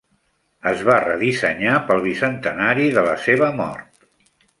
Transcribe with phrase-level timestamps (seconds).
[0.69, 4.09] Es va redissenyar pel bicentenari de la seva mort.